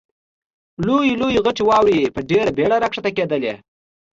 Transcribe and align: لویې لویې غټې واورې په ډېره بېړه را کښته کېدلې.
لویې 0.85 1.13
لویې 1.21 1.43
غټې 1.45 1.63
واورې 1.65 2.13
په 2.15 2.19
ډېره 2.29 2.51
بېړه 2.57 2.77
را 2.81 2.87
کښته 2.93 3.09
کېدلې. 3.17 3.53